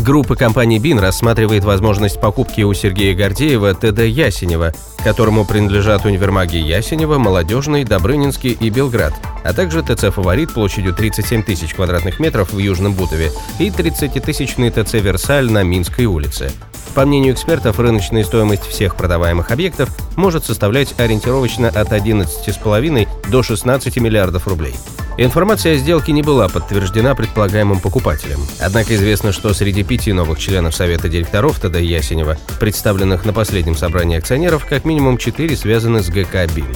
[0.00, 4.72] Группа компаний БИН рассматривает возможность покупки у Сергея Гордеева ТД Ясенева,
[5.04, 9.12] которому принадлежат универмаги Ясенева, Молодежный, Добрынинский и Белград,
[9.44, 14.94] а также ТЦ «Фаворит» площадью 37 тысяч квадратных метров в Южном Бутове и 30-тысячный ТЦ
[14.94, 16.50] «Версаль» на Минской улице.
[16.94, 23.96] По мнению экспертов, рыночная стоимость всех продаваемых объектов может составлять ориентировочно от 11,5 до 16
[23.98, 24.74] миллиардов рублей.
[25.18, 28.38] Информация о сделке не была подтверждена предполагаемым покупателем.
[28.60, 34.16] Однако известно, что среди пяти новых членов Совета директоров ТД Ясенева, представленных на последнем собрании
[34.16, 36.74] акционеров, как минимум четыре связаны с ГК «Бин».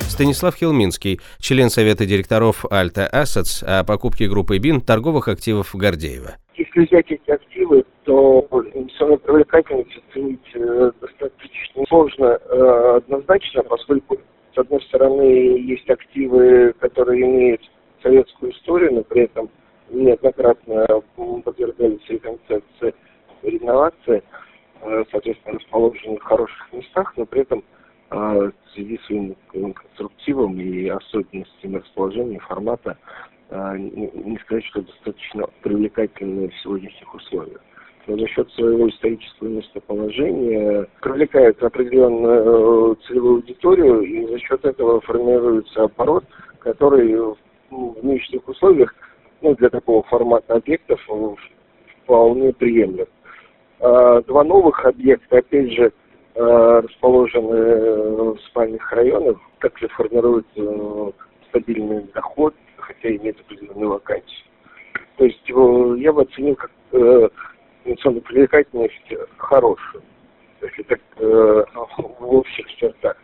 [0.00, 6.32] Станислав Хилминский, член Совета директоров «Альта Ассетс» о покупке группы «Бин» торговых активов Гордеева.
[6.54, 14.18] Если взять эти активы, то инвестиционную привлекательность оценить э, достаточно сложно э, однозначно, поскольку
[14.54, 17.62] с одной стороны, есть активы, которые имеют
[18.02, 19.48] советскую историю, но при этом
[19.90, 20.86] неоднократно
[21.44, 22.94] подвергались смене концепции
[23.42, 24.22] реновации,
[24.80, 27.64] э, соответственно, расположены в хороших местах, но при этом
[28.10, 29.36] э, в связи с своим
[29.74, 32.96] конструктивом и особенностями расположения формата
[33.50, 37.60] э, не сказать, что достаточно привлекательные в сегодняшних условиях
[38.06, 45.84] за счет своего исторического местоположения привлекает определенную э, целевую аудиторию, и за счет этого формируется
[45.84, 46.24] оборот,
[46.58, 47.36] который в
[48.02, 48.94] нынешних условиях
[49.40, 51.00] ну, для такого формата объектов
[52.04, 53.06] вполне приемлем.
[53.80, 55.92] А, два новых объекта, опять же,
[56.34, 61.10] э, расположены в спальных районах, также формируют э,
[61.48, 64.44] стабильный доход, хотя и нет определенной вакансии.
[65.16, 66.70] То есть я бы оценил как
[67.84, 70.02] инвестиционной привлекательность хорошую,
[70.60, 71.64] если так э,
[72.18, 73.16] в общих чертах.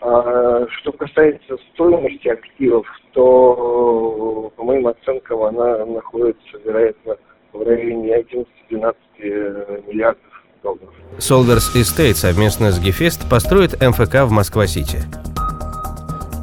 [0.00, 7.16] А, что касается стоимости активов, то по моим оценкам она находится, вероятно,
[7.52, 8.20] в районе
[8.70, 10.94] 11-12 миллиардов долларов.
[11.18, 14.98] Solvers Estate совместно с Гефест построит МФК в Москва-Сити.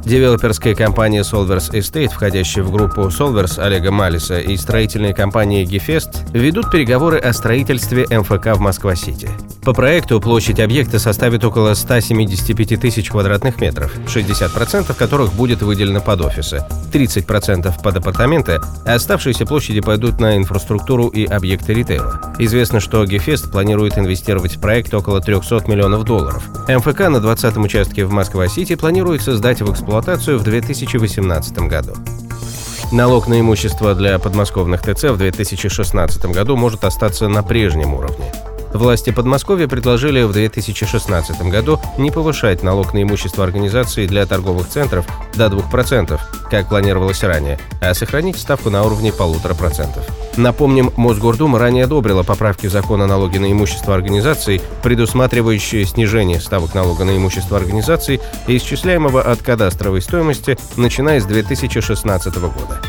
[0.04, 6.70] Девелоперская компания Solvers Estate, входящая в группу Solvers Олега Малиса и строительная компания Гефест ведут
[6.72, 9.30] переговоры о строительстве МФК в Москва-Сити.
[9.64, 16.22] По проекту площадь объекта составит около 175 тысяч квадратных метров, 60% которых будет выделено под
[16.22, 22.34] офисы, 30% под апартаменты, а оставшиеся площади пойдут на инфраструктуру и объекты ритейла.
[22.40, 26.42] Известно, что Гефест планирует инвестировать в проект около 300 миллионов долларов.
[26.68, 31.94] МФК на 20-м участке в Москва-Сити планируется сдать в эксплуатацию в 2018 году.
[32.90, 38.32] Налог на имущество для подмосковных ТЦ в 2016 году может остаться на прежнем уровне.
[38.74, 45.06] Власти Подмосковья предложили в 2016 году не повышать налог на имущество организации для торговых центров
[45.34, 46.18] до 2%,
[46.50, 49.86] как планировалось ранее, а сохранить ставку на уровне 1,5%.
[50.38, 56.74] Напомним, Мосгордума ранее одобрила поправки в закон о налоге на имущество организаций, предусматривающие снижение ставок
[56.74, 62.80] налога на имущество организаций, исчисляемого от кадастровой стоимости, начиная с 2016 года.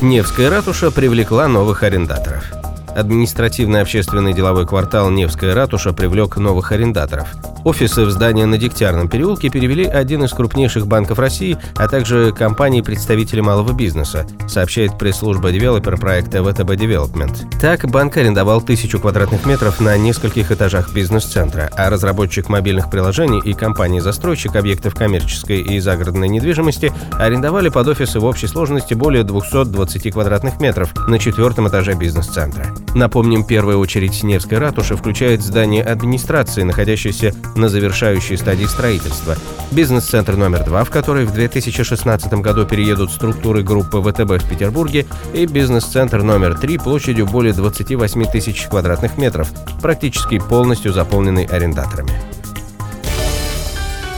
[0.00, 2.65] Невская ратуша привлекла новых арендаторов
[2.96, 7.28] административный общественный деловой квартал «Невская ратуша» привлек новых арендаторов.
[7.66, 13.40] Офисы в здании на Дегтярном переулке перевели один из крупнейших банков России, а также компании-представители
[13.40, 17.34] малого бизнеса, сообщает пресс-служба девелопер проекта ВТБ Development.
[17.60, 23.52] Так, банк арендовал тысячу квадратных метров на нескольких этажах бизнес-центра, а разработчик мобильных приложений и
[23.52, 30.60] компания-застройщик объектов коммерческой и загородной недвижимости арендовали под офисы в общей сложности более 220 квадратных
[30.60, 32.66] метров на четвертом этаже бизнес-центра.
[32.94, 39.36] Напомним, первая очередь Невской ратуши включает здание администрации, находящееся на завершающей стадии строительства.
[39.70, 45.46] Бизнес-центр номер два, в который в 2016 году переедут структуры группы ВТБ в Петербурге, и
[45.46, 49.48] бизнес-центр номер три площадью более 28 тысяч квадратных метров,
[49.80, 52.35] практически полностью заполненный арендаторами.